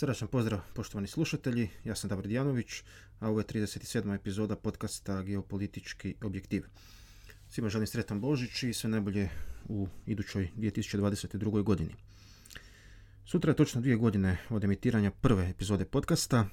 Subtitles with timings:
[0.00, 2.82] Srdačan pozdrav poštovani slušatelji, ja sam Davor Dijanović,
[3.18, 4.14] a ovo je 37.
[4.14, 6.64] epizoda podcasta Geopolitički objektiv.
[7.48, 9.28] Svima želim sretan Božić i sve najbolje
[9.68, 11.62] u idućoj 2022.
[11.62, 11.94] godini.
[13.24, 16.46] Sutra je točno dvije godine od emitiranja prve epizode podcasta.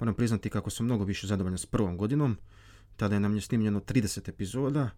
[0.00, 2.36] Moram priznati kako sam mnogo više zadovoljan s prvom godinom.
[2.96, 4.90] Tada je nam je snimljeno 30 epizoda,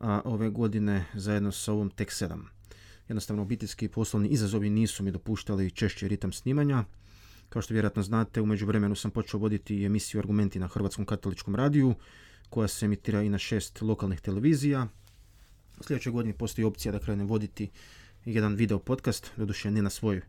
[0.00, 2.42] a ove godine zajedno sa ovom tek 7.
[3.08, 6.84] Jednostavno obiteljski i poslovni izazovi nisu mi dopuštali češći ritam snimanja.
[7.48, 11.94] Kao što vjerojatno znate, u međuvremenu sam počeo voditi emisiju Argumenti na Hrvatskom katoličkom radiju,
[12.50, 14.86] koja se emitira i na šest lokalnih televizija.
[15.80, 17.70] U sljedećoj godini postoji opcija da krenem voditi
[18.24, 20.20] jedan video podcast, doduše ne na svoj,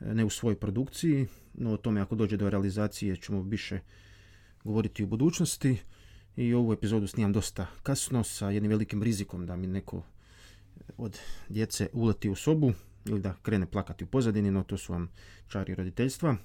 [0.00, 3.80] ne u svojoj produkciji, no o tome ako dođe do realizacije ćemo više
[4.64, 5.76] govoriti u budućnosti.
[6.36, 10.02] I ovu epizodu snimam dosta kasno sa jednim velikim rizikom da mi neko
[10.96, 12.72] od djece uleti u sobu
[13.04, 15.08] ili da krene plakati u pozadini, no to su vam
[15.48, 16.36] čari roditeljstva.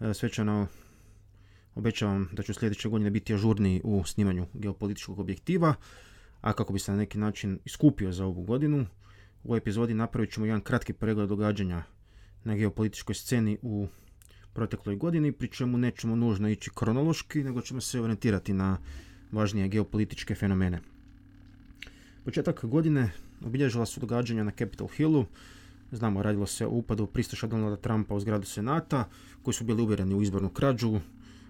[0.00, 0.66] E, svečano
[1.74, 5.74] obećavam da ću sljedeće godine biti ažurniji u snimanju geopolitičkog objektiva,
[6.40, 8.86] a kako bi se na neki način iskupio za ovu godinu,
[9.42, 11.82] u ovoj epizodi napravit ćemo jedan kratki pregled događanja
[12.44, 13.88] na geopolitičkoj sceni u
[14.52, 18.78] protekloj godini, pri čemu nećemo nužno ići kronološki, nego ćemo se orijentirati na
[19.32, 20.80] važnije geopolitičke fenomene.
[22.24, 23.10] Početak godine
[23.44, 25.26] obilježila su događanja na Capitol Hillu,
[25.92, 29.08] Znamo, radilo se o upadu pristaša Donalda Trumpa u zgradu Senata,
[29.42, 31.00] koji su bili uvjereni u izbornu krađu,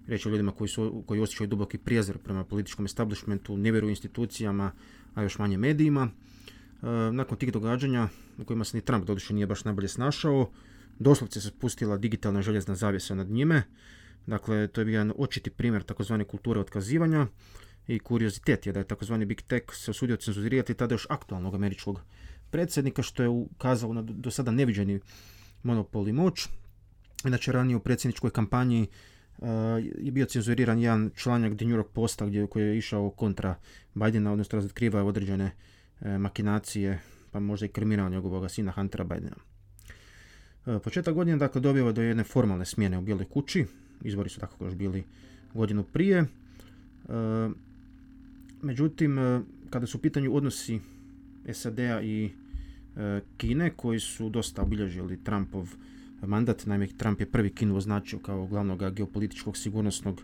[0.06, 4.72] riječ o ljudima koji, su, koji osjećaju duboki prijezir prema političkom establishmentu, ne vjeruju institucijama,
[5.14, 6.08] a još manje medijima.
[6.82, 10.50] E, nakon tih događanja, u kojima se ni Trump doduše nije baš najbolje snašao,
[10.98, 13.62] doslovce se spustila digitalna željezna zavjesa nad njime.
[14.26, 17.26] Dakle, to je bio jedan očiti primjer takozvane kulture otkazivanja
[17.86, 22.00] i kuriozitet je da je takozvani Big Tech se osudio cenzurirati tada još aktualnog američkog
[22.50, 25.00] predsjednika, što je ukazalo na do sada neviđeni
[25.62, 26.48] monopol i moć.
[27.24, 28.86] Inače, ranije u predsjedničkoj kampanji
[29.38, 29.48] uh,
[29.98, 33.54] je bio cenzuriran jedan članak The New York Posta gdje, koji je išao kontra
[33.94, 35.50] Bidena, odnosno razotkriva određene
[36.00, 37.00] uh, makinacije,
[37.30, 39.36] pa možda i kriminal njegovog sina Huntera Bidena.
[40.66, 43.66] Uh, početak godine dakle dobio do jedne formalne smjene u Bijeloj kući,
[44.02, 45.04] izbori su tako još bili
[45.54, 46.24] godinu prije.
[48.62, 49.18] Međutim,
[49.70, 50.80] kada su u pitanju odnosi
[51.52, 52.30] SAD-a i
[53.36, 55.74] Kine koji su dosta obilježili Trumpov
[56.22, 56.66] mandat.
[56.66, 60.22] Naime, Trump je prvi Kinu označio kao glavnog geopolitičkog, sigurnosnog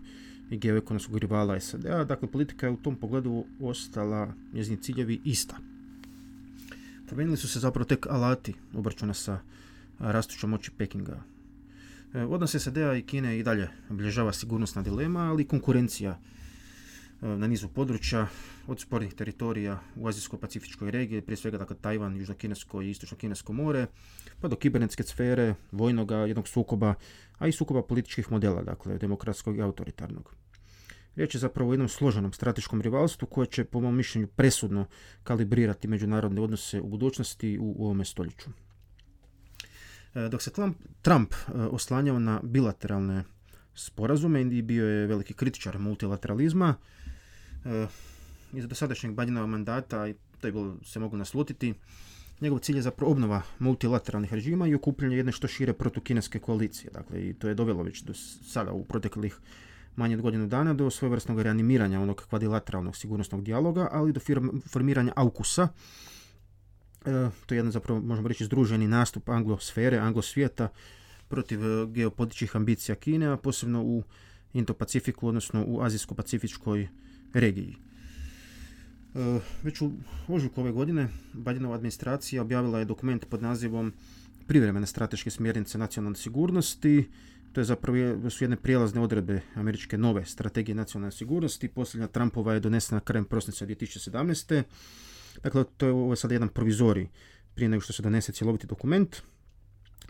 [0.49, 2.03] i geoekonomskog rivala SAD-a.
[2.03, 5.57] Dakle, politika je u tom pogledu ostala njezini ciljevi ista.
[7.07, 9.39] Promijenili su se zapravo tek alati obračuna sa
[9.99, 11.23] rastućom moći Pekinga.
[12.13, 16.19] E, odnos SAD-a i Kine i dalje obilježava sigurnosna dilema, ali konkurencija E,
[17.21, 18.27] na nizu područja,
[18.67, 23.87] od spornih teritorija u Azijsko-Pacifičkoj regiji, prije svega dakle Tajvan, Južno-Kinesko i Istočno-Kinesko more,
[24.41, 26.93] pa do kibernetske sfere, vojnog jednog sukoba,
[27.37, 30.35] a i sukoba političkih modela, dakle demokratskog i autoritarnog.
[31.15, 34.85] Riječ je zapravo o jednom složenom strateškom rivalstvu koje će, po mom mišljenju, presudno
[35.23, 38.49] kalibrirati međunarodne odnose u budućnosti u, u ovome stoljeću.
[40.15, 43.23] E, dok se Trump, Trump e, oslanjao na bilateralne
[43.73, 47.06] sporazume i bio je veliki kritičar multilateralizma, E,
[48.53, 50.07] iz dosadašnjeg Bajdenova mandata,
[50.41, 50.53] to je
[50.85, 51.73] se moglo naslutiti,
[52.41, 56.91] njegov cilj je zapravo obnova multilateralnih režima i okupljanje jedne što šire protukineske koalicije.
[56.93, 58.13] Dakle, i to je dovelo već do
[58.47, 59.39] sada u proteklih
[59.95, 64.19] manje od godinu dana do svojevrsnog reanimiranja onog kvadilateralnog sigurnosnog dijaloga, ali do
[64.69, 65.67] formiranja aukusa.
[67.05, 70.69] E, to je jedan zapravo, možemo reći, združeni nastup anglosfere, anglosvijeta
[71.27, 74.03] protiv e, geopolitičkih ambicija Kine, a posebno u
[74.53, 76.87] Indo-Pacifiku, odnosno u Azijsko-Pacifičkoj
[77.33, 77.75] regiji.
[79.15, 79.91] E, već u
[80.27, 83.93] ožujku ove godine Bidenova administracija objavila je dokument pod nazivom
[84.47, 87.09] Privremene strateške smjernice nacionalne sigurnosti.
[87.53, 91.67] To je zapravo su jedne prijelazne odredbe američke nove strategije nacionalne sigurnosti.
[91.67, 94.63] Posljednja Trumpova je donesena krajem prosinca 2017.
[95.43, 97.07] Dakle, to je ovo sad jedan provizori
[97.55, 99.15] prije nego što se donese cjeloviti dokument.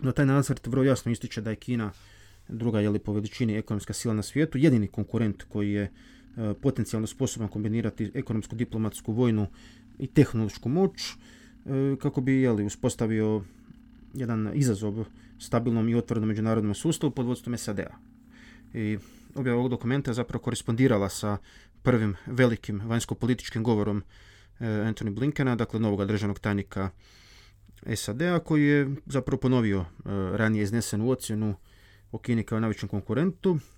[0.00, 1.92] No taj nacrt vrlo jasno ističe da je Kina
[2.48, 5.92] druga je li po veličini ekonomska sila na svijetu, jedini konkurent koji je
[6.62, 9.46] potencijalno sposoban kombinirati ekonomsku, diplomatsku, vojnu
[9.98, 11.16] i tehnološku moć e,
[12.00, 13.42] kako bi jeli, uspostavio
[14.14, 15.04] jedan izazov
[15.38, 17.96] stabilnom i otvorenom međunarodnom sustavu pod vodstvom SAD-a.
[18.74, 18.98] I
[19.34, 21.36] objava ovog dokumenta je zapravo korespondirala sa
[21.82, 24.02] prvim velikim vanjsko-političkim govorom
[24.60, 26.90] e, Anthony Blinkena, dakle novog državnog tajnika
[27.94, 29.84] SAD-a koji je zapravo ponovio
[30.32, 31.54] ranije iznesenu ocjenu
[32.12, 33.77] o Kini kao najvećem konkurentu E,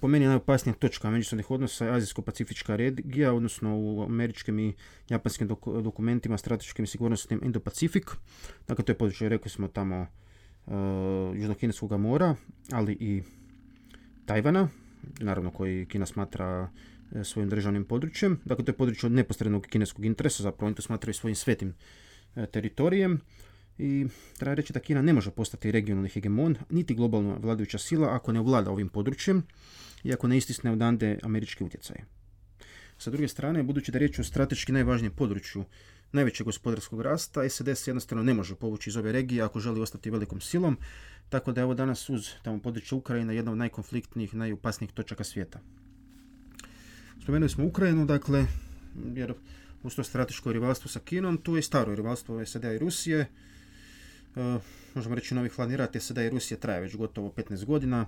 [0.00, 4.74] po meni je najopasnija točka međusobnih odnosa je Azijsko-Pacifička regija, odnosno u američkim i
[5.08, 5.48] japanskim
[5.82, 8.16] dokumentima strateškim i sigurnosnim Indo-Pacifik.
[8.68, 10.06] Dakle, to je područje, rekli smo tamo,
[11.34, 12.34] Južnokineskog mora,
[12.72, 13.22] ali i
[14.26, 14.68] Tajvana,
[15.20, 16.70] naravno koji Kina smatra
[17.22, 18.40] svojim državnim područjem.
[18.44, 21.74] Dakle, to je područje od neposrednog kineskog interesa, zapravo oni to smatraju svojim svetim
[22.52, 23.20] teritorijem
[23.78, 24.06] i
[24.38, 28.40] treba reći da Kina ne može postati regionalni hegemon, niti globalna vladajuća sila ako ne
[28.40, 29.42] vlada ovim područjem
[30.04, 31.96] i ako ne istisne odande američki utjecaj.
[32.98, 35.64] Sa druge strane, budući da je riječ o strateški najvažnijem području
[36.12, 40.10] najvećeg gospodarskog rasta, SAD se jednostavno ne može povući iz ove regije ako želi ostati
[40.10, 40.76] velikom silom,
[41.28, 45.60] tako da je ovo danas uz tamo područje Ukrajina jedna od najkonfliktnijih, najopasnijih točaka svijeta.
[47.22, 48.46] Spomenuli smo Ukrajinu, dakle,
[49.14, 49.34] jer
[49.82, 53.26] uz to strateško rivalstvo sa Kinom, tu je staro rivalstvo SAD i Rusije,
[54.94, 58.06] možemo reći novi hladni rat SAD i Rusije traje već gotovo 15 godina.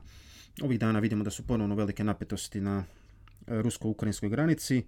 [0.63, 2.85] Ovih dana vidimo da su ponovno velike napetosti na
[3.47, 4.83] e, rusko-ukrajinskoj granici.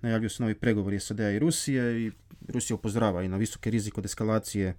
[0.00, 2.10] Najavljuju se novi pregovori SAD i Rusije i
[2.48, 4.76] Rusija upozorava i na visoke rizik od eskalacije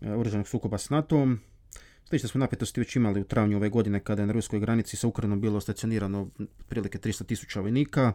[0.00, 1.40] e, oružanog sukoba s NATO-om.
[2.08, 5.06] Slične smo napetosti već imali u travnju ove godine kada je na ruskoj granici sa
[5.06, 6.28] Ukrajinom bilo stacionirano
[6.68, 8.12] prilike 300 tisuća vojnika.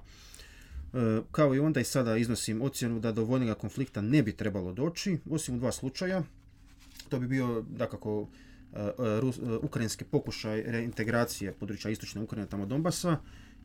[1.32, 5.18] Kao i onda i sada iznosim ocjenu da do vojnog konflikta ne bi trebalo doći,
[5.30, 6.24] osim u dva slučaja.
[7.10, 8.28] To bi bio, dakako,
[8.74, 13.18] e, e, e, ukrajinski pokušaj reintegracije područja istočne Ukrajine tamo Donbasa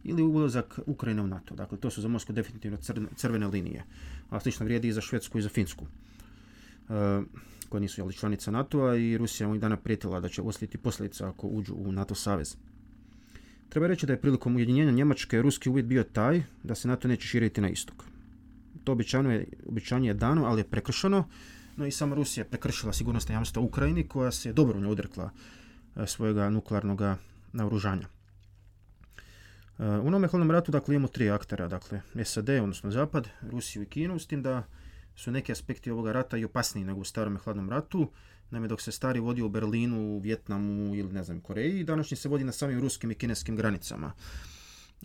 [0.04, 1.54] ili ulazak Ukrajine u NATO.
[1.54, 2.78] Dakle, to su za Moskvu definitivno
[3.16, 3.84] crvene linije.
[4.30, 5.86] A slično vrijedi i za Švedsku i za Finsku,
[7.68, 11.46] koje nisu jeli članica NATO-a i Rusija ovih dana prijetila da će osjetiti posljedice ako
[11.46, 12.56] uđu u NATO savez.
[13.68, 17.26] Treba reći da je prilikom ujedinjenja Njemačke ruski uvjet bio taj da se NATO neće
[17.28, 18.04] širiti na istok.
[18.84, 18.92] To
[19.66, 21.24] običanje je dano, ali je prekršeno
[21.80, 25.30] no i sama Rusija prekršila sigurnosne jamstva Ukrajini koja se dobrovoljno odrekla
[25.96, 27.02] e, svojega nuklearnog
[27.52, 28.06] naoružanja.
[29.78, 33.86] E, u Novom hladnom ratu dakle, imamo tri aktera, dakle SAD, odnosno Zapad, Rusiju i
[33.86, 34.62] Kinu, s tim da
[35.16, 38.10] su neki aspekti ovoga rata i opasniji nego u starom hladnom ratu.
[38.50, 42.44] Naime, dok se stari vodio u Berlinu, Vjetnamu ili ne znam Koreji, današnji se vodi
[42.44, 44.12] na samim ruskim i kineskim granicama.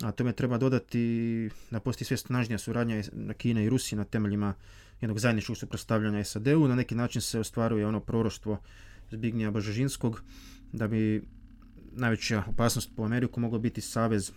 [0.03, 3.03] A tome treba dodati da postoji sve snažnija suradnja
[3.37, 4.53] Kine i Rusije na temeljima
[5.01, 6.67] jednog zajedničkog suprotstavljanja SAD-u.
[6.67, 8.57] Na neki način se ostvaruje ono proroštvo
[9.11, 10.21] Zbignija Bažažinskog
[10.73, 11.23] da bi
[11.91, 14.31] najveća opasnost po Ameriku mogla biti savez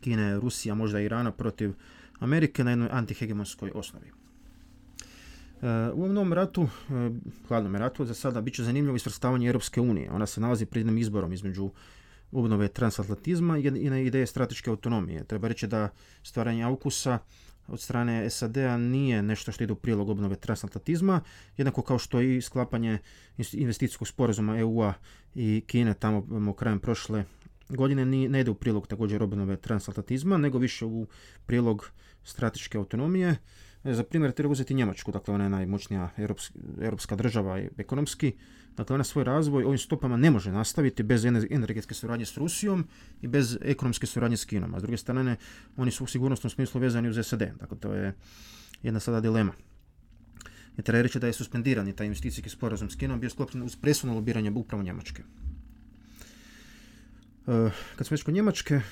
[0.00, 1.72] Kine, Rusija, možda Irana protiv
[2.18, 4.06] Amerike na jednoj antihegemonskoj osnovi.
[4.06, 7.10] E, u ovom novom ratu, e,
[7.48, 10.10] hladnom ratu, za sada bit će zanimljivo isvrstavanje Europske unije.
[10.10, 11.70] Ona se nalazi pred jednim izborom između
[12.32, 15.24] obnove transatlantizma i na ideje strateške autonomije.
[15.24, 15.88] Treba reći da
[16.22, 17.18] stvaranje aukusa
[17.68, 21.20] od strane SAD-a nije nešto što ide u prilog obnove transatlantizma,
[21.56, 22.98] jednako kao što i sklapanje
[23.52, 24.92] investicijskog sporazuma EU-a
[25.34, 27.24] i Kine tamo krajem prošle
[27.68, 31.06] godine ne ide u prilog također obnove transatlantizma, nego više u
[31.46, 31.90] prilog
[32.24, 33.36] strateške autonomije.
[33.84, 36.10] Za primjer treba uzeti Njemačku, dakle ona je najmoćnija
[36.80, 38.32] europska država ekonomski,
[38.76, 42.86] Dakle, ona svoj razvoj ovim stopama ne može nastaviti bez energetske suradnje s Rusijom
[43.22, 44.74] i bez ekonomske suradnje s Kinom.
[44.74, 45.36] A s druge strane,
[45.76, 47.42] oni su u sigurnosnom smislu vezani uz SAD.
[47.60, 48.14] Dakle, to je
[48.82, 49.52] jedna sada dilema.
[50.78, 54.14] I treba reći da je suspendirani taj investicijski sporazum s Kinom bio sklopljen uz presudno
[54.14, 55.22] lobiranje upravo Njemačke.
[57.46, 58.82] E, kad smo već kod Njemačke, e,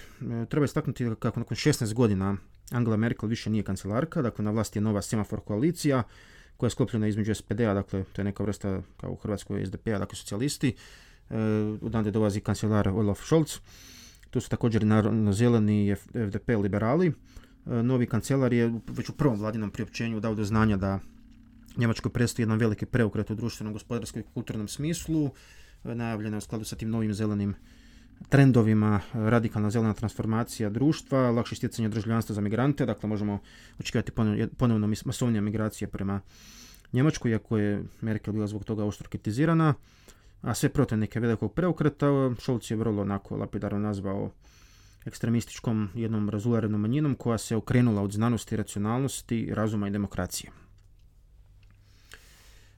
[0.49, 2.37] treba istaknuti kako nakon 16 godina
[2.71, 6.03] Angela Merkel više nije kancelarka, dakle na vlasti je nova semafor koalicija,
[6.57, 10.17] koja je sklopljena između SPD-a, dakle to je neka vrsta kao u Hrvatskoj SDP-a, dakle
[10.17, 10.75] socijalisti,
[11.31, 11.37] e,
[11.83, 13.59] odande dolazi kancelar Olaf Scholz,
[14.31, 14.85] tu su također
[15.33, 15.97] zeleni
[16.29, 17.07] FDP liberali.
[17.07, 17.13] E,
[17.83, 21.01] novi kancelar je već u prvom vladinom priopćenju dao do znanja da
[21.77, 25.31] Njemačkoj predstoji jedan veliki preokret u društvenom, gospodarskom i kulturnom smislu.
[25.85, 27.55] E, najavljeno je u skladu sa tim novim zelenim
[28.29, 33.39] trendovima radikalna zelena transformacija društva, lakše stjecanje državljanstva za migrante, dakle možemo
[33.79, 34.13] očekivati
[34.57, 36.21] ponovno masovnija migracija prema
[36.93, 39.75] Njemačkoj, iako je Merkel bila zbog toga oštro kritizirana,
[40.43, 42.07] a sve protivnike velikog preokreta
[42.41, 44.31] Scholz je vrlo onako lapidarno nazvao
[45.05, 50.51] ekstremističkom jednom razulerenom manjinom koja se okrenula od znanosti, racionalnosti, razuma i demokracije.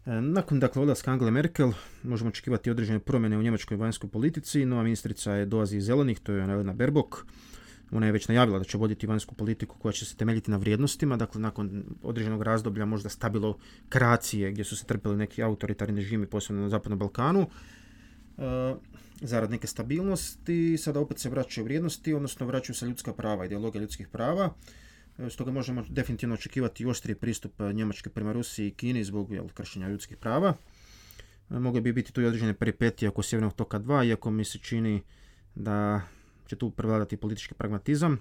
[0.06, 4.64] E, nakon dakle odlaska Angele Merkel možemo očekivati određene promjene u njemačkoj vanjskoj politici.
[4.64, 7.24] Nova ministrica je dolazi iz zelenih, to je Elena Berbok.
[7.90, 11.16] Ona je već najavila da će voditi vanjsku politiku koja će se temeljiti na vrijednostima,
[11.16, 13.58] dakle nakon određenog razdoblja možda stabilo
[13.88, 17.46] kracije gdje su se trpili neki autoritarni režimi, posebno na Zapadnom Balkanu.
[18.38, 18.74] E,
[19.20, 24.08] zarad neke stabilnosti, sada opet se vraćaju vrijednosti, odnosno vraćaju se ljudska prava, ideologija ljudskih
[24.08, 24.54] prava.
[25.18, 29.48] E, stoga možemo definitivno očekivati oštriji pristup e, Njemačke prema Rusiji i Kini zbog jel,
[29.48, 30.54] kršenja ljudskih prava.
[31.50, 34.58] E, mogle bi biti tu i određene peripetije oko Sjevernog toka 2, iako mi se
[34.58, 35.02] čini
[35.54, 36.00] da
[36.46, 38.20] će tu prevladati politički pragmatizam.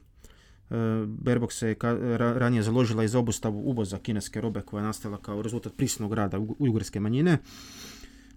[1.08, 1.76] Berbok se
[2.20, 6.40] ranije založila i za obustavu uvoza kineske robe koja je nastala kao rezultat prisilnog rada
[6.60, 7.38] ujgurske manjine.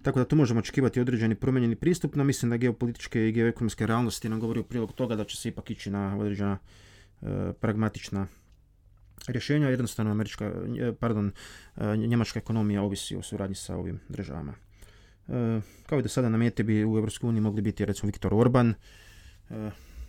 [0.01, 4.29] Tako da tu možemo očekivati određeni promijenjeni pristup, no mislim da geopolitičke i geoekonomske realnosti
[4.29, 6.57] nam govori u prilog toga da će se ipak ići na određena
[7.59, 8.27] pragmatična
[9.27, 9.69] rješenja.
[9.69, 10.45] Jednostavno američka,
[10.79, 11.31] e, pardon,
[11.77, 14.53] e, njemačka ekonomija ovisi o suradnji sa ovim državama.
[15.85, 18.73] kao i do sada na meti bi u EU mogli biti recimo Viktor Orban,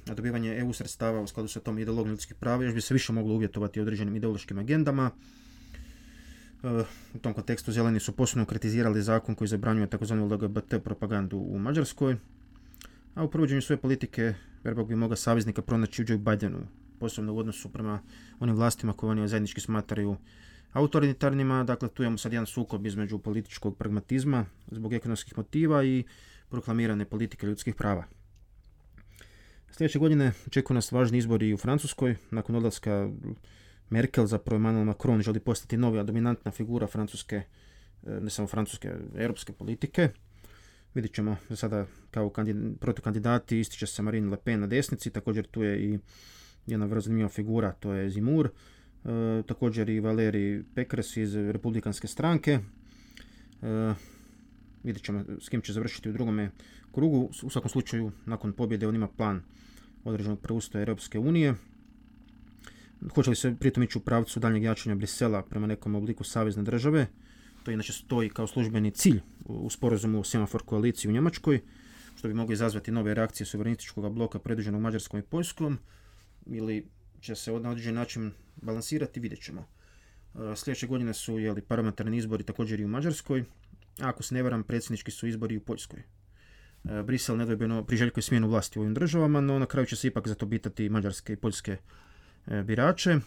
[0.06, 3.12] na dobivanje EU sredstava u skladu sa tom ideologijom ljudskih prava još bi se više
[3.12, 5.10] moglo uvjetovati određenim ideološkim agendama.
[7.14, 10.14] U tom kontekstu zeleni su posebno kritizirali zakon koji zabranjuje tzv.
[10.14, 12.16] LGBT propagandu u Mađarskoj,
[13.14, 14.34] a u provođenju svoje politike
[14.64, 16.66] Verbog bi mogao saveznika pronaći u Joe Bidenu,
[16.98, 18.02] posebno u odnosu prema
[18.40, 20.16] onim vlastima koje oni zajednički smatraju
[20.72, 21.64] autoritarnima.
[21.64, 26.04] Dakle, tu imamo sad jedan sukob između političkog pragmatizma zbog ekonomskih motiva i
[26.48, 28.04] proklamirane politike ljudskih prava.
[29.70, 32.16] Sljedeće godine očekuju nas važni izbori i u Francuskoj.
[32.30, 33.10] Nakon odlaska
[33.90, 37.44] Merkel, zapravo Emmanuel Macron, želi postati nova dominantna figura francuske, e,
[38.20, 40.08] ne samo francuske, europske politike.
[40.94, 42.32] Vidjet ćemo sada kao
[42.80, 45.98] protukandidati ističe se Marine Le Pen na desnici, također tu je i
[46.68, 52.58] jedna vrlo zanimljiva figura, to je Zimur, e, također i Valeri Pekres iz Republikanske stranke.
[53.62, 53.94] E,
[54.84, 56.50] vidjet ćemo s kim će završiti u drugome
[56.92, 57.30] krugu.
[57.42, 59.42] U svakom slučaju, nakon pobjede on ima plan
[60.04, 61.54] određenog preustoja Europske unije.
[63.14, 67.06] Hoće li se pritom ići u pravcu daljnjeg jačanja Brisela prema nekom obliku savezne države?
[67.62, 71.60] To inače stoji kao službeni cilj u sporazumu Semafor koaliciji u Njemačkoj,
[72.16, 75.78] što bi moglo izazvati nove reakcije suverenističkog bloka predviđenog Mađarskom i Poljskom,
[76.48, 76.88] ili
[77.20, 79.66] će se na određen način balansirati, vidjet ćemo.
[80.34, 83.44] E, sljedeće godine su jeli, parlamentarni izbori također i u Mađarskoj,
[84.00, 86.02] a ako se ne varam, predsjednički su izbori u Poljskoj.
[86.84, 90.28] E, Brisel nedvojbeno priželjkuje smjenu vlasti u ovim državama, no na kraju će se ipak
[90.28, 91.76] zato bitati mađarske i poljske
[92.46, 93.18] e, birače.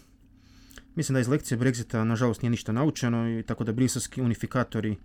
[0.96, 4.96] Mislim da iz lekcije Brexita nažalost nije ništa naučeno i tako da briselski unifikatori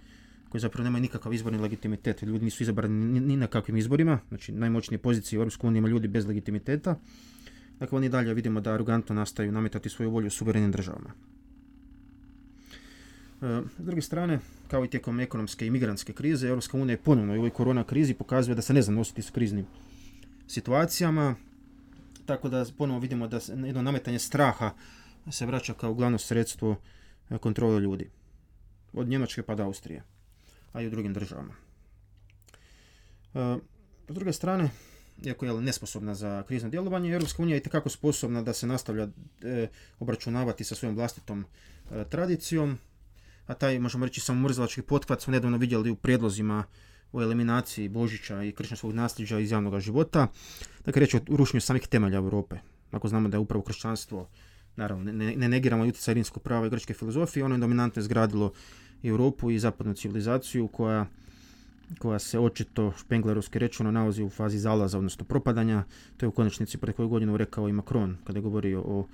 [0.48, 4.98] koji zapravo nemaju nikakav izborni legitimitet, ljudi nisu izabrani ni na kakvim izborima, znači najmoćnije
[4.98, 6.98] pozicije u EU ima ljudi bez legitimiteta.
[7.78, 11.10] Dakle, oni dalje vidimo da arogantno nastaju nametati svoju volju suverenim državama.
[13.42, 17.36] E, s druge strane, kao i tijekom ekonomske i migrantske krize, unija je ponovno u
[17.36, 19.66] ovoj korona krizi pokazuje da se ne zna nositi s kriznim
[20.46, 21.34] situacijama,
[22.26, 24.70] tako da ponovno vidimo da jedno nametanje straha
[25.30, 26.76] se vraća kao glavno sredstvo
[27.30, 28.10] e, kontrole ljudi.
[28.92, 30.02] Od Njemačke pa do Austrije,
[30.72, 31.54] a i u drugim državama.
[33.34, 33.58] E,
[34.08, 34.70] s druge strane,
[35.22, 39.08] iako je nesposobna za krizno djelovanje, Europska unija je itekako sposobna da se nastavlja
[39.98, 41.44] obračunavati sa svojom vlastitom
[42.10, 42.78] tradicijom,
[43.46, 46.64] a taj, možemo reći, samomrzlački pothvat smo nedavno vidjeli u prijedlozima
[47.12, 50.28] o eliminaciji Božića i kršćanskog nasljeđa iz javnog života.
[50.84, 52.56] Dakle, reći o rušenju samih temelja Europe.
[52.90, 54.28] Ako znamo da je upravo kršćanstvo,
[54.76, 58.52] naravno, ne, ne negiramo utjecaj rimskog prava i grčke filozofije, ono je dominantno izgradilo
[59.02, 61.06] Europu i zapadnu civilizaciju koja
[61.98, 65.84] koja se očito špenglerovski rečeno nalazi u fazi zalaza, odnosno propadanja.
[66.16, 69.06] To je u konačnici pre koju godinu rekao i Macron kada je govorio o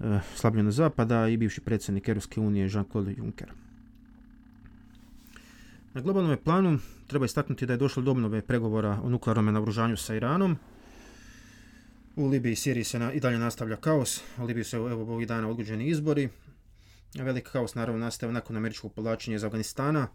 [0.00, 3.52] Eh, slabljenja zapada i bivši predsjednik Europske unije Jean-Claude Juncker.
[5.94, 10.14] Na globalnom planu treba istaknuti da je došlo do obnove pregovora o nuklearnom naoružanju sa
[10.14, 10.56] Iranom.
[12.16, 14.22] U Libiji i Siriji se i dalje nastavlja kaos.
[14.38, 16.28] U Libiji su evo ovih dana odgođeni izbori.
[17.14, 20.08] Velik kaos naravno nastaje nakon američkog povlačenja iz Afganistana.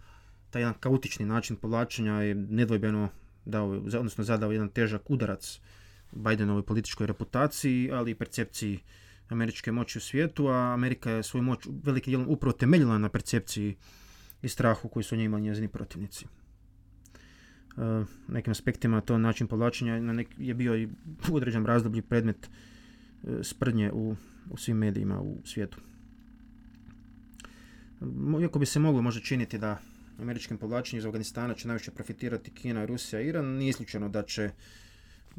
[0.53, 3.10] Taj jedan kaotični način povlačenja je nedvojbeno
[3.45, 5.60] dao, odnosno zadao jedan težak udarac
[6.12, 8.79] Bidenovoj političkoj reputaciji, ali i percepciji
[9.29, 13.75] američke moći u svijetu, a Amerika je svoju moć velikim dijelom upravo temeljila na percepciji
[14.41, 16.25] i strahu koji su nje imali njezini protivnici.
[17.75, 20.86] Uh, nekim aspektima to način povlačenja na je bio i
[21.31, 22.50] u određenom razdoblju predmet
[23.24, 24.15] uh, sprdnje u,
[24.50, 25.77] u svim medijima u svijetu.
[28.41, 29.79] Iako bi se moglo možda činiti da
[30.20, 34.51] američkim povlačenjem iz Afganistana će najviše profitirati Kina, Rusija Iran, nije isključeno da će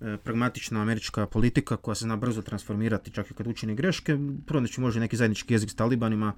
[0.02, 4.80] E, pragmatična američka politika koja se zna brzo transformirati čak i kad učini greške, pronaći
[4.80, 6.32] može neki zajednički jezik s talibanima,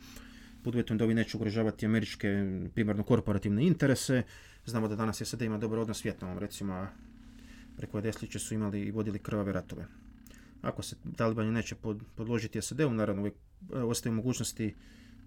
[0.64, 2.28] pod uvjetom da ovi neće ugrožavati američke
[2.74, 4.22] primarno korporativne interese.
[4.66, 6.86] Znamo da danas SAD ima dobar odnos s Vjetnamom, recimo
[7.76, 9.86] preko desetljeća su imali i vodili krvave ratove.
[10.62, 11.76] Ako se talibani neće
[12.14, 14.74] podložiti SAD-u, naravno uvijek e, ostaju mogućnosti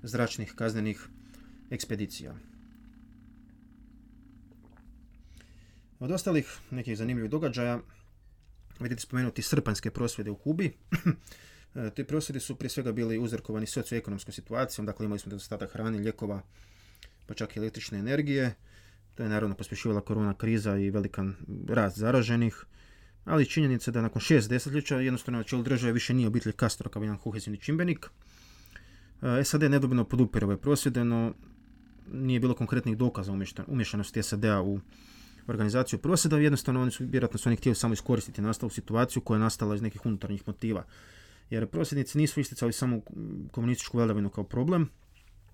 [0.04, 1.08] zračnih kaznenih
[1.70, 2.36] ekspedicija.
[6.00, 7.80] Od ostalih nekih zanimljivih događaja,
[8.80, 10.74] vidite spomenuti srpanjske prosvjede u Kubi.
[11.76, 15.98] E, ti prosvjedi su prije svega bili uzrokovani socioekonomskom situacijom, dakle imali smo nedostatak hrane,
[15.98, 16.42] lijekova,
[17.26, 18.56] pa čak i električne energije.
[19.16, 21.36] To je naravno pospješivala korona kriza i velikan
[21.68, 22.66] rast zaraženih,
[23.26, 27.04] ali činjenica da nakon šest desetljeća jednostavno na čelu države više nije obitelj Castro kao
[27.04, 28.10] jedan kohezivni čimbenik.
[29.22, 31.34] E, SAD nedobno podupire ove prosvjede, no
[32.12, 33.34] nije bilo konkretnih dokaza
[33.68, 34.80] umješanosti SAD-a u
[35.50, 39.40] organizaciju prosvjeda, jednostavno oni su vjerojatno su oni htjeli samo iskoristiti nastalu situaciju koja je
[39.40, 40.84] nastala iz nekih unutarnjih motiva.
[41.50, 43.02] Jer prosvjednici nisu isticali samo
[43.52, 44.90] komunističku vladavinu kao problem,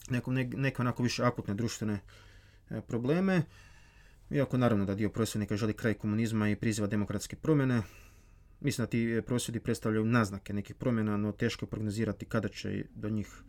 [0.09, 1.99] neko, neke onako više akutne društvene
[2.69, 3.43] e, probleme,
[4.29, 7.81] iako naravno da dio prosvjednika želi kraj komunizma i priziva demokratske promjene,
[8.59, 13.09] mislim da ti prosvjedi predstavljaju naznake nekih promjena, no teško je prognozirati kada će do
[13.09, 13.41] njih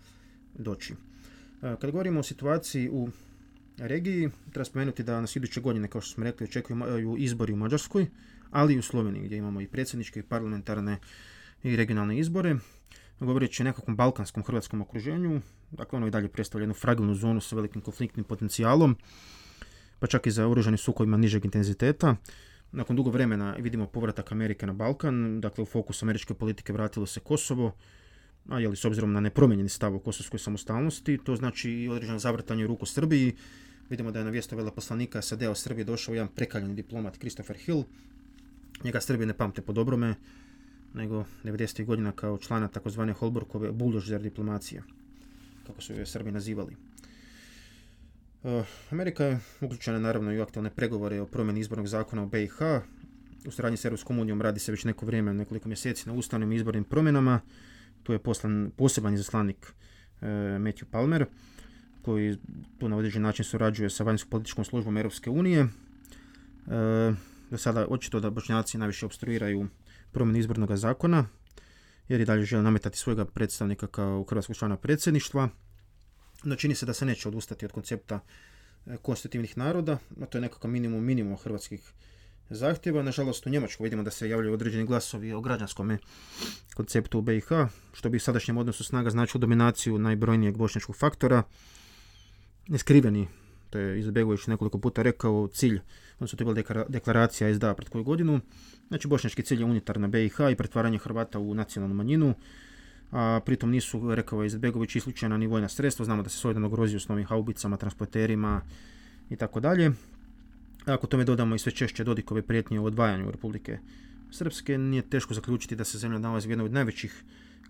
[0.54, 0.92] doći.
[0.92, 0.96] E,
[1.80, 3.08] kad govorimo o situaciji u
[3.78, 8.06] regiji, treba spomenuti da nas iduće godine, kao što smo rekli, očekuju izbori u Mađarskoj,
[8.50, 10.99] ali i u Sloveniji gdje imamo i predsjedničke i parlamentarne
[11.62, 12.56] i regionalne izbore.
[13.21, 15.40] Govoreći o nekakvom balkanskom hrvatskom okruženju,
[15.71, 18.97] dakle ono i dalje predstavlja jednu fragilnu zonu sa velikim konfliktnim potencijalom,
[19.99, 22.16] pa čak i za oružanim sukobima nižeg intenziteta.
[22.73, 27.21] Nakon dugo vremena vidimo povratak Amerike na Balkan, dakle u fokus američke politike vratilo se
[27.21, 27.73] Kosovo,
[28.49, 32.66] a jeli s obzirom na nepromijenjeni stav o kosovskoj samostalnosti, to znači i određeno zavrtanje
[32.66, 33.37] ruku Srbiji.
[33.90, 37.84] Vidimo da je na vjesto veleposlanika SAD-a u Srbiji došao jedan prekaljeni diplomat Christopher Hill.
[38.84, 40.14] Njega Srbije ne pamte po dobrome,
[40.94, 41.84] nego 90.
[41.84, 44.82] godina kao člana takozvane Holborkove buldožer diplomacije,
[45.66, 46.76] kako su je Srbi nazivali.
[48.42, 52.60] Uh, Amerika je uključena naravno i u aktualne pregovore o promjeni izbornog zakona u BiH.
[53.46, 56.84] U suradnji s Europskom unijom radi se već neko vrijeme, nekoliko mjeseci na ustavnim izbornim
[56.84, 57.40] promjenama.
[58.02, 60.28] Tu je poslan poseban izaslanik uh,
[60.58, 61.26] Matthew Palmer,
[62.06, 62.36] koji
[62.78, 65.62] tu na određen način surađuje sa vanjskom političkom službom Europske unije.
[65.62, 67.16] Uh,
[67.50, 69.66] do sada očito da bošnjaci najviše obstruiraju
[70.12, 71.26] promjenu izbornog zakona,
[72.08, 75.48] jer i dalje žele nametati svojega predstavnika kao hrvatskog člana predsjedništva.
[76.44, 78.20] No čini se da se neće odustati od koncepta
[78.86, 81.92] e, konstitutivnih naroda, a to je nekakav minimum minimum hrvatskih
[82.50, 83.02] zahtjeva.
[83.02, 85.98] Nažalost u Njemačkoj vidimo da se javljaju određeni glasovi o građanskom
[86.75, 87.48] konceptu u BiH,
[87.92, 91.42] što bi u sadašnjem odnosu snaga značilo dominaciju najbrojnijeg bošnjačkog faktora.
[92.68, 93.28] Neskriveni,
[93.70, 95.80] to je Izbegović nekoliko puta rekao, cilj,
[96.14, 98.40] odnosno to bila deklaracija SDA pred koju godinu,
[98.88, 102.34] znači bošnjački cilj je unitarna BiH i pretvaranje Hrvata u nacionalnu manjinu,
[103.10, 107.00] a pritom nisu, rekao je Izetbegović, isključena ni vojna sredstva, znamo da se solidarno grozio
[107.00, 108.62] s novim haubicama, transporterima
[109.30, 109.93] i tako dalje.
[110.86, 113.78] Ako tome dodamo i sve češće Dodikove prijetnje u odvajanju Republike
[114.30, 117.25] Srpske, nije teško zaključiti da se zemlja nalazi u jednoj od najvećih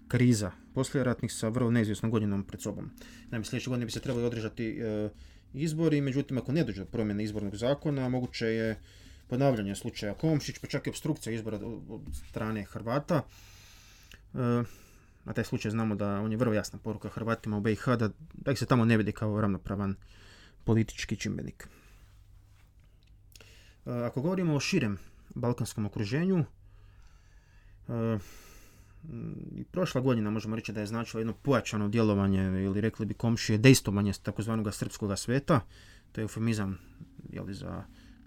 [0.09, 0.51] kriza
[0.95, 2.90] ratnih sa vrlo neizvjesnom godinom pred sobom.
[3.31, 5.11] Naime, sljedeće godine bi se trebali održati e,
[5.55, 8.81] izbori, međutim, ako ne dođe do promjene izbornog zakona, moguće je
[9.29, 13.23] ponavljanje slučaja Komšić, pa čak i obstrukcija izbora od strane Hrvata.
[14.35, 14.38] E,
[15.25, 18.53] na taj slučaj znamo da on je vrlo jasna poruka Hrvatima u BiH da, da
[18.53, 19.97] ih se tamo ne vidi kao ravnopravan
[20.64, 21.69] politički čimbenik.
[23.87, 24.99] E, ako govorimo o širem
[25.35, 26.45] balkanskom okruženju,
[29.53, 33.59] i prošla godina možemo reći da je značilo jedno pojačano djelovanje ili rekli bi komšije
[33.59, 35.61] dejstovanje takozvanog srpskog sveta,
[36.12, 36.79] to je eufemizam
[37.33, 37.83] jeli, za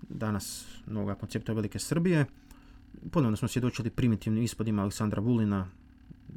[0.09, 2.25] danas novoga koncepta Velike Srbije.
[3.11, 5.67] Ponovno smo svjedočili primitivnim ispadima Aleksandra Vulina,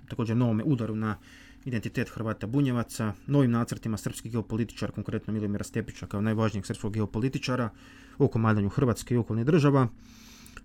[0.08, 1.16] također novome udaru na
[1.64, 7.70] identitet Hrvata Bunjevaca, novim nacrtima srpskih geopolitičara, konkretno Milomira Stepića kao najvažnijeg srpskog geopolitičara,
[8.18, 9.88] o komadanju Hrvatske i okolnih država,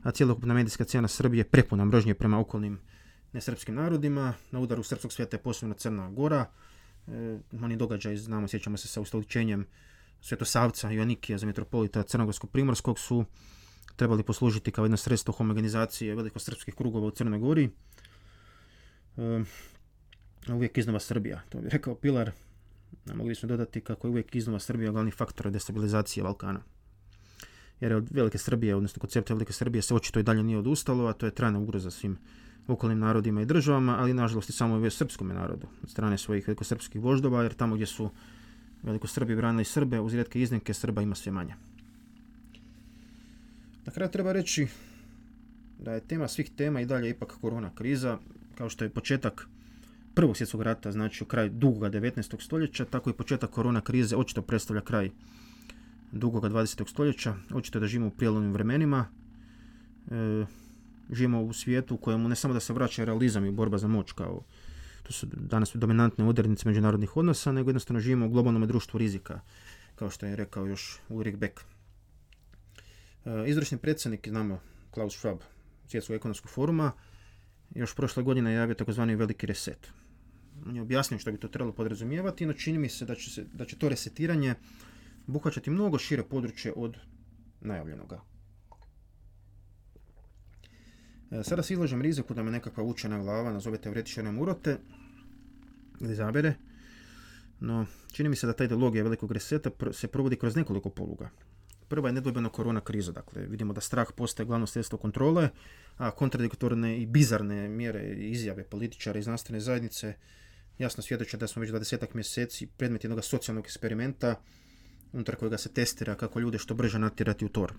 [0.03, 2.79] a cijelokupna medijska cijena Srbije prepuna mržnje prema okolnim
[3.37, 4.33] nesrpskim narodima.
[4.51, 6.45] Na udaru srpskog svijeta je posebno Crna Gora.
[7.07, 9.65] E, oni događaj, znamo, sjećamo se sa ustoličenjem
[10.21, 13.25] Svetosavca i Onikija za metropolita Crnogorsko-Primorskog su
[13.95, 17.69] trebali poslužiti kao jedno sredstvo homogenizacije velikosrpskih krugova u Crnoj Gori.
[19.17, 19.43] E,
[20.53, 22.31] uvijek iznova Srbija, to bi rekao Pilar.
[23.15, 26.61] Mogli smo dodati kako je uvijek iznova Srbija glavni faktor destabilizacije Balkana.
[27.81, 31.13] Jer od Velike Srbije, odnosno koncepta Velike Srbije se očito i dalje nije odustalo, a
[31.13, 32.17] to je trajna ugroza svim
[32.67, 37.43] okolnim narodima i državama, ali nažalost i samo srpskom narodu od strane svojih velikosrpskih voždova,
[37.43, 38.09] jer tamo gdje su
[38.83, 41.53] veliko Srbi branili Srbe, uz rijetke iznimke Srba ima sve manje.
[43.85, 44.67] Na kraju treba reći
[45.79, 48.17] da je tema svih tema i dalje ipak korona kriza,
[48.57, 49.47] kao što je početak
[50.17, 52.41] Prvog svjetskog rata, znači kraj dugoga 19.
[52.41, 55.09] stoljeća, tako i početak korona krize očito predstavlja kraj
[56.11, 56.89] dugoga 20.
[56.89, 59.05] stoljeća, očito da živimo u prijelomnim vremenima,
[60.11, 60.45] e,
[61.11, 64.11] živimo u svijetu u kojemu ne samo da se vraća realizam i borba za moć
[64.11, 64.43] kao
[65.07, 69.39] to su danas dominantne odrednice međunarodnih odnosa, nego jednostavno živimo u globalnom društvu rizika,
[69.95, 71.59] kao što je rekao još Ulrich Beck.
[73.25, 74.59] E, izvršni predsjednik, znamo,
[74.91, 75.37] Klaus Schwab,
[75.87, 76.91] Svjetskog ekonomskog foruma,
[77.75, 79.87] još prošle godine javio takozvani veliki reset.
[80.65, 83.45] On je objasnio što bi to trebalo podrazumijevati, no čini mi se da će, se,
[83.53, 84.55] da će to resetiranje
[85.27, 86.97] obuhvaćati mnogo šire područje od
[87.61, 88.21] najavljenoga.
[91.31, 94.77] E, sada se izlažem riziku da me nekakva učena glava nazove teoretičarom urote
[96.01, 96.53] ili zabere.
[97.59, 101.29] No, čini mi se da ta ideologija velikog reseta se provodi kroz nekoliko poluga.
[101.87, 105.49] Prva je nedvojbeno korona kriza, dakle vidimo da strah postaje glavno sredstvo kontrole,
[105.97, 110.13] a kontradiktorne i bizarne mjere i izjave političara i znanstvene zajednice
[110.77, 114.35] jasno svjedoče da smo već 20 mjeseci predmet jednog socijalnog eksperimenta
[115.13, 117.73] unutar kojega se testira kako ljude što brže natjerati u tor.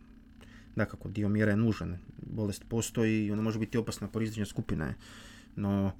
[0.77, 1.99] Dakako, dio mjera je nužan.
[2.23, 4.95] Bolest postoji i ona može biti opasna po rizične skupine.
[5.57, 5.93] No,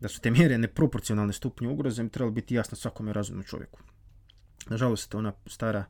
[0.00, 3.80] da su te mjere neproporcionalne stupnje ugroze bi trebalo biti jasno svakome razumnom čovjeku.
[4.68, 5.84] Nažalost, ona stara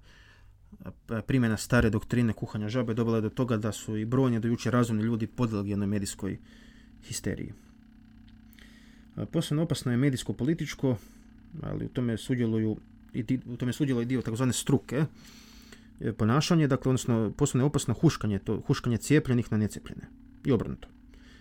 [1.26, 4.72] primjena stare doktrine kuhanja žabe dobila je do toga da su i brojni do jučer
[4.72, 6.38] razumni ljudi podlegli jednoj medijskoj
[7.02, 7.52] histeriji.
[9.32, 10.96] Posebno opasno je medijsko-političko,
[11.62, 12.76] ali u tome sudjeluju
[13.16, 15.04] i u tome sudjeluje dio takozvane struke
[16.00, 20.02] e, ponašanje, dakle, odnosno posebno je opasno huškanje, to huškanje cijepljenih na necijepljene
[20.44, 20.88] i obrnuto.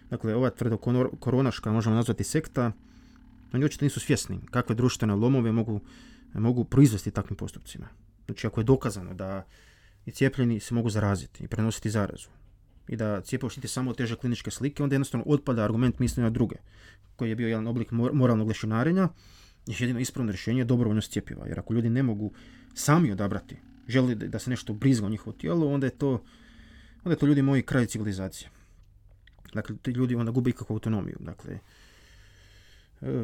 [0.09, 0.77] Dakle, ova tvrdo
[1.19, 2.71] koronaška, možemo nazvati sekta,
[3.53, 5.79] oni očito nisu svjesni kakve društvene lomove mogu,
[6.33, 7.87] mogu proizvesti takvim postupcima.
[8.25, 9.45] Znači, ako je dokazano da
[10.05, 12.29] i cijepljeni se mogu zaraziti i prenositi zarazu
[12.87, 16.55] i da cijepivo štiti samo teže kliničke slike, onda jednostavno otpada argument misljenja na druge,
[17.15, 19.09] koji je bio jedan oblik moralnog lešinarenja,
[19.67, 21.47] jedino ispravno rješenje je dobrovoljnost cjepiva.
[21.47, 22.33] Jer ako ljudi ne mogu
[22.73, 26.23] sami odabrati, želi da se nešto brizga u njihovo tijelo, onda je to,
[27.03, 28.49] onda je to ljudi moji kraj civilizacije.
[29.53, 31.17] Dakle, ti ljudi onda gube ikakvu autonomiju.
[31.19, 31.59] Dakle, e,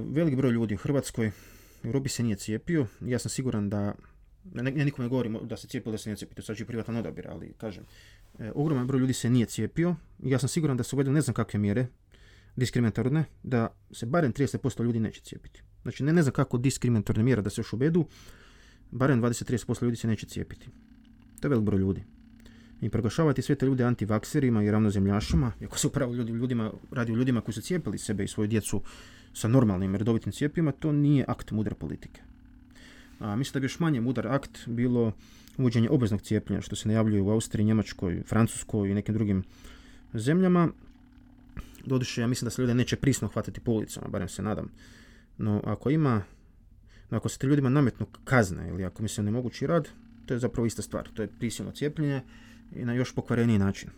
[0.10, 1.32] velik broj ljudi u Hrvatskoj,
[1.84, 2.88] u Europi se nije cijepio.
[3.02, 3.96] Ja sam siguran da,
[4.54, 6.68] ne, ja nikom ne govorim da se cijepio da se nije cijepio, to je sad
[6.68, 7.84] privatan odabir, ali kažem,
[8.40, 9.96] e, ogroman broj ljudi se nije cijepio.
[10.24, 11.88] Ja sam siguran da su uvedene ne znam kakve mjere,
[12.56, 15.62] diskriminatorne, da se barem 30% ljudi neće cijepiti.
[15.82, 18.06] Znači, ne, ne znam kako diskriminatorne mjere da se još uvedu,
[18.92, 20.68] barem 20-30% ljudi se neće cijepiti.
[21.40, 22.04] To je velik broj ljudi.
[22.82, 27.16] I proglašavati sve te ljude antivakserima i ravnozemljašima, iako se upravo ljudi, ljudima, radi o
[27.16, 28.82] ljudima koji su cijepili sebe i svoju djecu
[29.34, 32.22] sa normalnim redovitim cijepima, to nije akt mudre politike.
[33.20, 35.14] A mislim da bi još manje mudar akt bilo
[35.58, 39.44] uvođenje obveznog cijepljenja, što se najavljuje u Austriji, Njemačkoj, Francuskoj i nekim drugim
[40.14, 40.70] zemljama.
[41.86, 44.72] Doduše, ja mislim da se ljudi neće prisno hvatiti po ulicama, barem se nadam.
[45.38, 46.24] No, ako ima,
[47.10, 49.90] ako se te ljudima nametnu kazne ili ako mi se nemogući rad,
[50.26, 51.10] to je zapravo ista stvar.
[51.14, 52.22] To je prisilno cijepljenje
[52.76, 53.90] i na još pokvareniji način.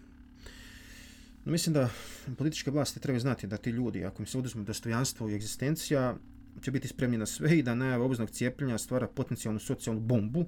[1.46, 1.90] No, mislim da
[2.38, 6.16] političke vlasti trebaju znati da ti ljudi, ako im se oduzme dostojanstvo i egzistencija,
[6.62, 10.46] će biti spremni na sve i da najava obveznog cijepljenja stvara potencijalnu socijalnu bombu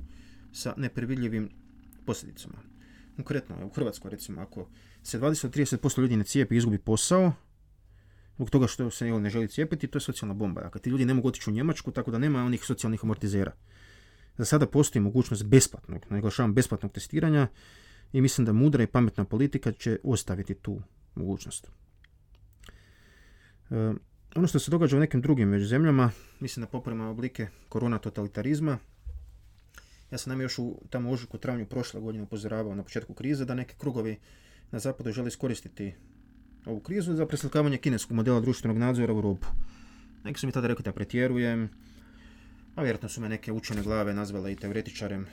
[0.51, 1.49] sa neprevidljivim
[2.05, 2.74] posljedicama.
[3.15, 4.67] Konkretno, u Hrvatskoj recimo, ako
[5.03, 7.33] se 20-30% ljudi ne cijepi izgubi posao,
[8.35, 10.61] zbog toga što se ne želi cijepiti, to je socijalna bomba.
[10.61, 13.51] Dakle, ti ljudi ne mogu otići u Njemačku, tako da nema onih socijalnih amortizera.
[14.37, 17.47] Za sada postoji mogućnost besplatnog, naglašavam besplatnog testiranja
[18.13, 20.81] i mislim da mudra i pametna politika će ostaviti tu
[21.15, 21.67] mogućnost.
[23.69, 23.93] E,
[24.35, 28.77] ono što se događa u nekim drugim među zemljama, mislim da poprema oblike korona totalitarizma.
[30.11, 33.55] Ja sam nam još u tamo ožujku travnju prošle godine upozoravao na početku krize da
[33.55, 34.17] neki krugovi
[34.71, 35.93] na zapadu žele iskoristiti
[36.65, 39.47] ovu krizu za preslikavanje kineskog modela društvenog nadzora u Europu.
[40.23, 41.69] Neki su mi tada rekli da pretjerujem,
[42.75, 45.25] a vjerojatno su me neke učene glave nazvale i teoretičarem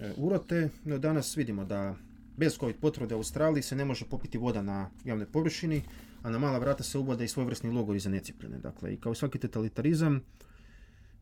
[0.00, 1.96] e, urote, no danas vidimo da
[2.36, 5.82] bez COVID potvrde u Australiji se ne može popiti voda na javnoj površini,
[6.22, 8.58] a na mala vrata se uvode i svojevrsni logori za necijepljene.
[8.58, 10.20] Dakle, i kao svaki totalitarizam,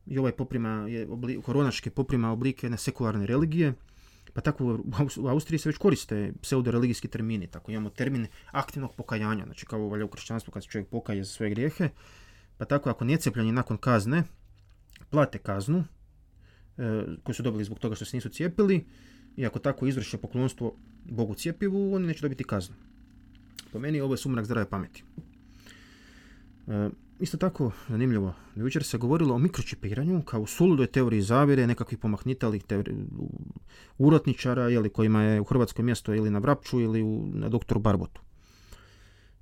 [0.06, 3.72] i ovaj poprima, je obli, koronaške poprima oblike jedne sekularne religije,
[4.32, 4.78] pa tako
[5.16, 7.46] u Austriji se već koriste pseudo-religijski termini.
[7.46, 11.30] Tako imamo termin aktivnog pokajanja, znači kao valja u kršćanstvu kad se čovjek pokaje za
[11.30, 11.88] svoje grijehe.
[12.58, 14.22] Pa tako ako necijepljeni nakon kazne
[15.10, 15.84] plate kaznu
[16.78, 18.86] e, koju su dobili zbog toga što se nisu cijepili
[19.36, 22.74] i ako tako izvrše poklonstvo Bogu cijepivu, oni neće dobiti kaznu.
[23.72, 25.04] Po meni ovo je sumrak zdrave pameti.
[26.68, 26.88] E,
[27.20, 32.94] Isto tako, zanimljivo, jučer se govorilo o mikročipiranju kao suludoj teoriji zavire, nekakvih pomahnitalih teori,
[33.98, 38.20] urotničara, jeli, kojima je u Hrvatskoj mjesto ili na Vrapču ili u, na doktoru Barbotu.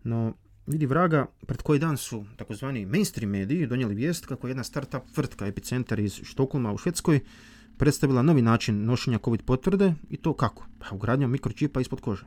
[0.04, 0.32] No,
[0.66, 5.02] vidi vraga, pred koji dan su takozvani mainstream mediji donijeli vijest kako je jedna startup
[5.14, 7.20] tvrtka Epicenter iz Štokholma u Švedskoj
[7.76, 10.66] predstavila novi način nošenja COVID potvrde i to kako?
[10.78, 12.24] Pa ugradnjom mikročipa ispod kože.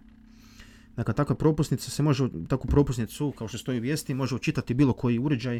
[0.95, 4.93] Dakle, takva propusnica se može, takvu propusnicu, kao što stoji u vijesti, može učitati bilo
[4.93, 5.59] koji uređaj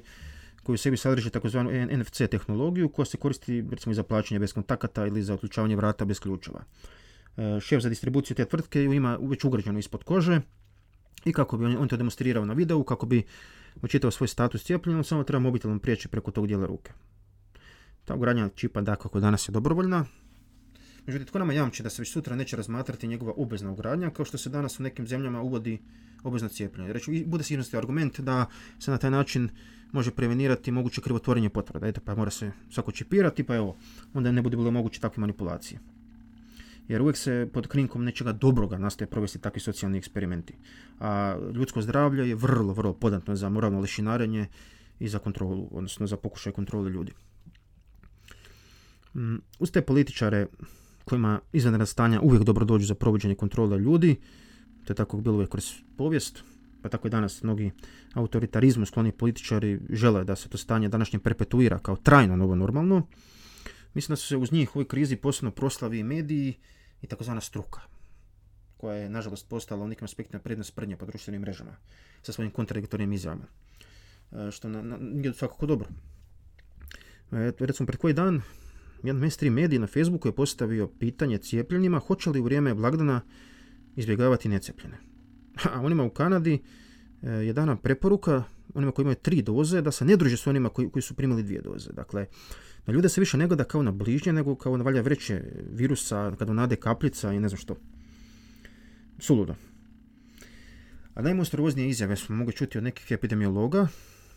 [0.63, 5.07] koji u sebi sadrži takozvanu NFC tehnologiju koja se koristi recimo za plaćanje bez kontakata
[5.07, 6.63] ili za otključavanje vrata bez ključeva.
[7.37, 10.41] E, šef za distribuciju te tvrtke ima već ugrađeno ispod kože
[11.25, 13.23] i kako bi on, on to demonstrirao na videu, kako bi
[13.81, 16.91] učitao svoj status cijepljenja, samo treba mobitelom prijeći preko tog dijela ruke.
[18.05, 20.05] Ta ugradnja čipa da kako danas je dobrovoljna,
[21.05, 24.37] Međutim, tko nama jamči da se već sutra neće razmatrati njegova obvezna ugradnja, kao što
[24.37, 25.79] se danas u nekim zemljama uvodi
[26.23, 26.93] obvezno cijepljenje.
[26.93, 28.45] Reći, bude sigurnosti argument da
[28.79, 29.49] se na taj način
[29.91, 31.87] može prevenirati moguće krivotvorenje potvrda.
[31.87, 33.77] Eto, pa mora se svako čipirati, pa evo,
[34.13, 35.79] onda ne bude bilo moguće takve manipulacije.
[36.87, 40.53] Jer uvijek se pod krinkom nečega dobroga nastaje provesti takvi socijalni eksperimenti.
[40.99, 44.47] A ljudsko zdravlje je vrlo, vrlo podatno za moralno lešinarenje
[44.99, 47.11] i za kontrolu, odnosno za pokušaj kontrole ljudi.
[49.15, 50.47] Mm, uz te političare
[51.05, 54.15] kojima izvanredna stanja uvijek dobro dođu za provođenje kontrole ljudi,
[54.85, 56.43] to je tako bilo uvijek kroz povijest,
[56.81, 57.71] pa tako i danas mnogi
[58.13, 63.07] autoritarizmu skloni političari žele da se to stanje današnje perpetuira kao trajno novo normalno.
[63.93, 66.53] Mislim da su se uz njih u ovoj krizi posebno proslavi mediji
[67.01, 67.81] i takozvana struka,
[68.77, 71.75] koja je nažalost postala u nekim aspektima prednost prednje po društvenim mrežama
[72.21, 73.45] sa svojim kontradiktornim izjavama.
[74.31, 75.87] E, što na, na, nije svakako dobro.
[77.31, 78.41] E, recimo, pred koji dan
[79.03, 83.21] jedan mainstream medij na Facebooku je postavio pitanje cijepljenima hoće li u vrijeme blagdana
[83.95, 84.97] izbjegavati necijepljene.
[85.73, 86.59] A onima u Kanadi
[87.21, 90.69] e, je dana preporuka onima koji imaju tri doze da se ne druže s onima
[90.69, 91.93] koji, koji su primili dvije doze.
[91.93, 92.25] Dakle,
[92.85, 96.35] na ljude se više ne gleda kao na bližnje, nego kao na valja vreće virusa,
[96.39, 97.75] kada nade kaplica i ne znam što.
[99.19, 99.55] Suludo.
[101.13, 103.87] A najmonstruoznije izjave smo mogli čuti od nekih epidemiologa,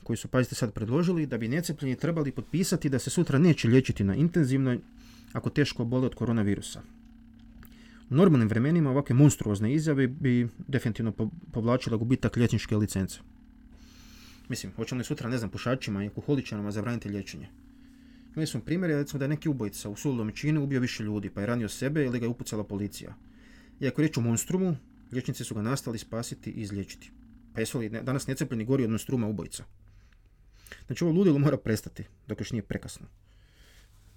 [0.04, 4.04] koji su, pazite sad, predložili da bi necepljeni trebali potpisati da se sutra neće liječiti
[4.04, 4.78] na intenzivnoj
[5.32, 6.82] ako teško bole od koronavirusa.
[8.10, 11.12] U normalnim vremenima ovakve monstruozne izjave bi definitivno
[11.52, 13.18] povlačile gubitak liječničke licence.
[14.48, 17.48] Mislim, hoćemo li sutra, ne znam, pušačima i alkoholičarima zabraniti liječenje?
[18.34, 21.40] Imali smo primjer, recimo da je neki ubojica u suludom činu ubio više ljudi, pa
[21.40, 23.14] je ranio sebe ili ga je upucala policija.
[23.80, 24.76] Iako je riječ o monstrumu,
[25.12, 27.10] liječnici su ga nastali spasiti i izliječiti.
[27.54, 29.64] Pa jesu li danas necepljeni gori od monstruma ubojica?
[30.86, 33.06] Znači ovo ludilo mora prestati, dok još nije prekasno.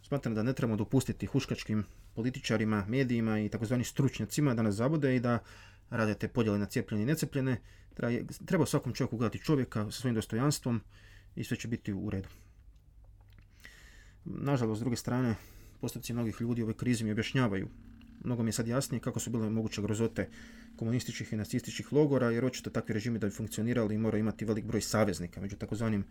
[0.08, 1.84] Smatram da ne trebamo dopustiti huškačkim
[2.16, 5.40] političarima, medijima i takozvani stručnjacima da nas zabode i da
[5.90, 7.62] rade te podjele na cijepljene i necepljene.
[8.46, 10.82] Treba svakom čovjeku gledati čovjeka sa svojim dostojanstvom
[11.36, 12.30] i sve će biti u redu.
[14.26, 15.36] Nažalost, s druge strane,
[15.82, 17.68] postupci mnogih ljudi u ovoj krizi mi objašnjavaju.
[18.24, 20.30] Mnogo mi je sad jasnije kako su bile moguće grozote
[20.76, 24.82] komunističkih i nacističkih logora, jer očito takvi režimi da bi funkcionirali moraju imati velik broj
[24.82, 26.04] saveznika među takozvanim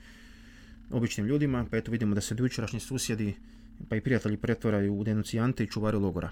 [0.91, 3.35] običnim ljudima, pa eto vidimo da se dojučerašnji susjedi
[3.89, 6.31] pa i prijatelji pretvaraju u denucijante i čuvari logora.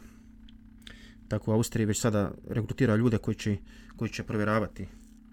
[1.28, 3.56] Tako u Austriji već sada rekrutira ljude koji će,
[3.96, 4.86] koji će provjeravati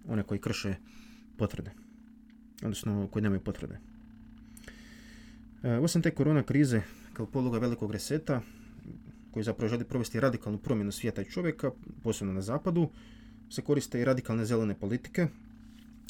[0.07, 0.75] one koji krše
[1.37, 1.71] potvrde,
[2.63, 3.79] odnosno koji nemaju potvrde.
[5.63, 6.81] E, osim te korona krize
[7.13, 8.41] kao poluga velikog reseta,
[9.31, 11.71] koji zapravo želi provesti radikalnu promjenu svijeta i čovjeka,
[12.03, 12.89] posebno na zapadu,
[13.49, 15.27] se koriste i radikalne zelene politike.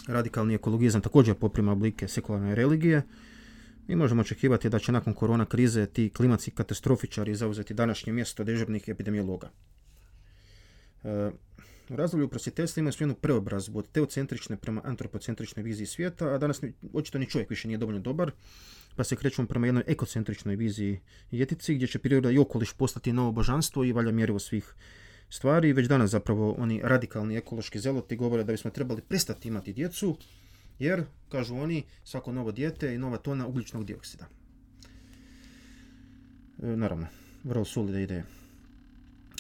[0.07, 3.01] Radikalni ekologizam također poprima oblike sekularne religije
[3.87, 8.83] i možemo očekivati da će nakon korona krize ti klimatski katastrofičari zauzeti današnje mjesto dežurnih
[8.87, 9.49] epidemiologa.
[11.03, 11.31] E,
[11.91, 16.61] u razdoblju prosvjeteljstva imaju jednu preobrazbu od teocentrične prema antropocentričnoj viziji svijeta, a danas
[16.93, 18.31] očito ni čovjek više nije dovoljno dobar,
[18.95, 20.99] pa se krećemo prema jednoj ekocentričnoj viziji
[21.31, 24.73] i gdje će priroda i okoliš postati novo božanstvo i valja mjerivo svih
[25.29, 25.73] stvari.
[25.73, 30.17] Već danas zapravo oni radikalni ekološki zeloti govore da bismo trebali prestati imati djecu,
[30.79, 34.25] jer, kažu oni, svako novo dijete i nova tona ugljičnog dioksida.
[36.63, 37.07] E, naravno,
[37.43, 38.40] vrlo solide ideje.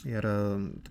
[0.03, 0.29] Jer, e,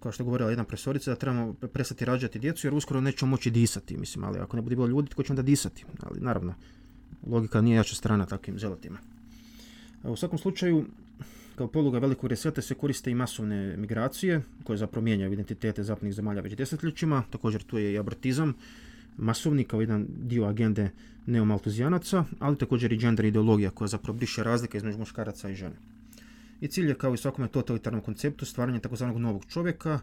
[0.01, 3.51] kao što je govorila jedna profesorica, da trebamo prestati rađati djecu jer uskoro nećemo moći
[3.51, 5.85] disati, mislim, ali ako ne bude bilo ljudi, tko će onda disati?
[6.03, 6.55] Ali, naravno,
[7.27, 8.99] logika nije jača strana takvim zelotima.
[10.05, 10.85] U svakom slučaju,
[11.57, 16.41] kao poluga velikog reseta se koriste i masovne migracije, koje zapravo mijenjaju identitete zapadnih zemalja
[16.41, 17.23] već desetljećima.
[17.31, 18.55] Također tu je i abortizam,
[19.17, 20.91] masovni kao jedan dio agende
[21.27, 25.77] neomaltuzijanaca, ali također i gender ideologija koja zapravo briše razlike između muškaraca i žene.
[26.61, 30.01] I cilj je kao i svakome totalitarnom konceptu stvaranje takozvanog novog čovjeka,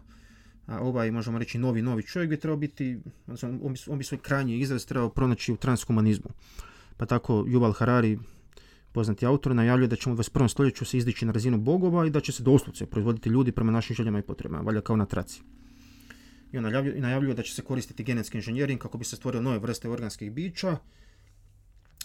[0.66, 3.00] a ovaj, možemo reći, novi, novi čovjek bi trebao biti,
[3.42, 6.30] on bi, on bi svoj krajnji izraz trebao pronaći u transhumanizmu.
[6.96, 8.18] Pa tako Yuval Harari,
[8.92, 10.48] poznati autor, najavljuje da ćemo u 21.
[10.48, 13.96] stoljeću se izdići na razinu bogova i da će se doslovce proizvoditi ljudi prema našim
[13.96, 15.42] željama i potrebama, valja kao na traci.
[16.52, 16.64] I on
[16.96, 20.76] najavljuje da će se koristiti genetski inženjering kako bi se stvorio nove vrste organskih bića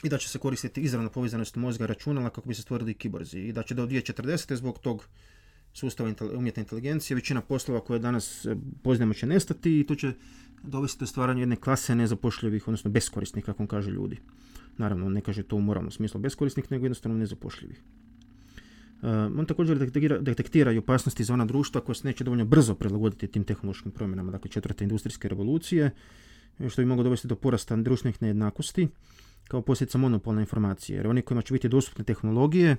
[0.03, 3.51] i da će se koristiti izravna povezanost mozga računala kako bi se stvorili kiborzi i
[3.51, 4.55] da će do 2040.
[4.55, 5.07] zbog tog
[5.73, 10.13] sustava umjetne inteligencije većina poslova koje danas e, poznajemo će nestati i to će
[10.63, 14.17] dovesti do stvaranja jedne klase nezapošljivih, odnosno beskorisnih, kako on kaže ljudi.
[14.77, 17.81] Naravno, ne kaže to u moralnom smislu beskorisnih, nego jednostavno nezapošljivih.
[19.01, 22.75] Uh, on također detektira, detektira i opasnosti za ona društva koja se neće dovoljno brzo
[22.75, 25.91] prilagoditi tim tehnološkim promjenama, dakle četvrte industrijske revolucije,
[26.69, 28.87] što bi moglo dovesti do porasta društvenih nejednakosti
[29.47, 30.97] kao posljedica monopolne informacije.
[30.97, 32.75] Jer oni kojima će biti dostupne tehnologije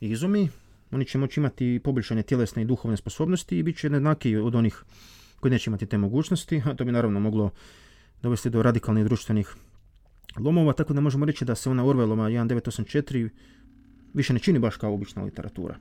[0.00, 0.48] i izumi,
[0.90, 4.84] oni će moći imati poboljšanje tjelesne i duhovne sposobnosti i bit će jednaki od onih
[5.40, 7.50] koji neće imati te mogućnosti, a to bi naravno moglo
[8.22, 9.54] dovesti do radikalnih društvenih
[10.38, 13.28] lomova, tako da možemo reći da se ona Orwellova 1984
[14.14, 15.76] više ne čini baš kao obična literatura.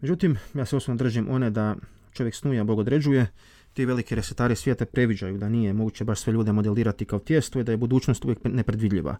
[0.00, 1.76] Međutim, ja se osobno držim one da
[2.12, 3.26] čovjek snuje, a Bog određuje,
[3.74, 7.64] ti veliki resetari svijeta previđaju da nije moguće baš sve ljude modelirati kao tijesto i
[7.64, 9.16] da je budućnost uvijek nepredvidljiva.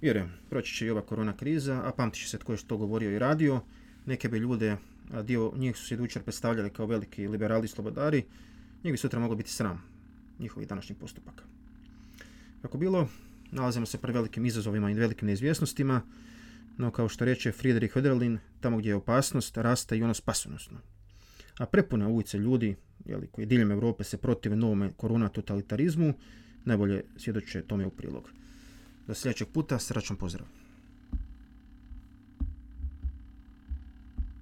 [0.00, 3.10] Vjerujem, proći će i ova korona kriza, a pamti će se tko je što govorio
[3.10, 3.60] i radio.
[4.06, 4.76] Neke bi ljude,
[5.12, 8.24] a dio njih su se jučer predstavljali kao veliki liberali i slobodari,
[8.84, 9.82] njih bi sutra moglo biti sram
[10.38, 11.44] njihovih današnjih postupaka.
[12.62, 13.08] Kako bilo,
[13.50, 16.02] nalazimo se pred velikim izazovima i velikim neizvjesnostima,
[16.76, 20.93] no kao što reče Friedrich Höderlin, tamo gdje je opasnost, raste i ono spasonosno.
[21.58, 26.14] A prepune ulice ljudi, jeli, koji diljem Europe se protive novome korona totalitarizmu,
[26.64, 28.30] najbolje svjedoče tome u prilog.
[29.06, 30.63] Do sljedećeg puta, srećan pozdrav!